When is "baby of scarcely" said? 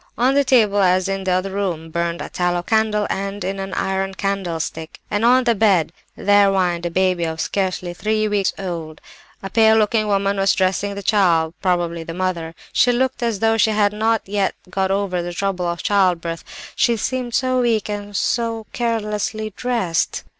6.89-7.93